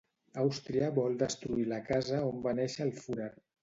[0.43, 3.35] Àustria vol destruir la casa on va néixer el Führer.